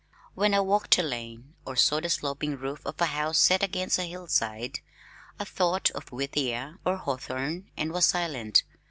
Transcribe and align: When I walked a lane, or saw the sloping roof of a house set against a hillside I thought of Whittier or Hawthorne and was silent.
When 0.33 0.55
I 0.55 0.59
walked 0.61 0.97
a 0.97 1.03
lane, 1.03 1.53
or 1.63 1.75
saw 1.75 1.99
the 1.99 2.09
sloping 2.09 2.57
roof 2.57 2.83
of 2.87 2.99
a 2.99 3.05
house 3.05 3.37
set 3.37 3.61
against 3.61 3.99
a 3.99 4.05
hillside 4.05 4.79
I 5.39 5.43
thought 5.43 5.91
of 5.91 6.11
Whittier 6.11 6.79
or 6.83 6.97
Hawthorne 6.97 7.69
and 7.77 7.91
was 7.91 8.07
silent. 8.07 8.63